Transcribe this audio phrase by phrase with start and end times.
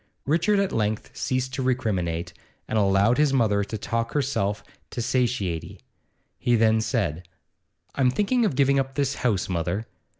[0.25, 2.33] Richard at length ceased to recriminate,
[2.67, 5.79] and allowed his mother to talk herself to satiety.
[6.39, 7.27] He then said:
[7.93, 9.85] 'I'm thinking of giving up this house, mother.